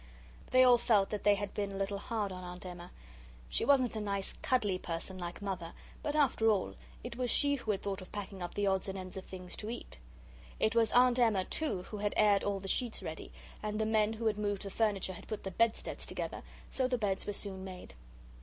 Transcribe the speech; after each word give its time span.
They 0.49 0.63
all 0.63 0.79
felt 0.79 1.11
that 1.11 1.23
they 1.23 1.35
had 1.35 1.53
been 1.53 1.71
a 1.73 1.75
little 1.77 1.99
hard 1.99 2.31
on 2.31 2.43
Aunt 2.43 2.65
Emma. 2.65 2.89
She 3.49 3.63
wasn't 3.63 3.95
a 3.95 4.01
nice 4.01 4.33
cuddly 4.41 4.79
person 4.79 5.19
like 5.19 5.43
Mother, 5.43 5.73
but 6.01 6.15
after 6.15 6.49
all 6.49 6.73
it 7.03 7.17
was 7.17 7.29
she 7.29 7.53
who 7.53 7.69
had 7.69 7.83
thought 7.83 8.01
of 8.01 8.11
packing 8.11 8.41
up 8.41 8.55
the 8.55 8.65
odds 8.65 8.89
and 8.89 8.97
ends 8.97 9.15
of 9.15 9.25
things 9.25 9.55
to 9.57 9.69
eat. 9.69 9.99
It 10.59 10.73
was 10.73 10.91
Aunt 10.93 11.19
Emma, 11.19 11.45
too, 11.45 11.83
who 11.83 11.97
had 11.97 12.15
aired 12.17 12.43
all 12.43 12.59
the 12.59 12.67
sheets 12.67 13.03
ready; 13.03 13.31
and 13.61 13.79
the 13.79 13.85
men 13.85 14.13
who 14.13 14.25
had 14.25 14.39
moved 14.39 14.63
the 14.63 14.71
furniture 14.71 15.13
had 15.13 15.27
put 15.27 15.43
the 15.43 15.51
bedsteads 15.51 16.07
together, 16.07 16.41
so 16.71 16.87
the 16.87 16.97
beds 16.97 17.27
were 17.27 17.33
soon 17.33 17.63
made. 17.63 17.93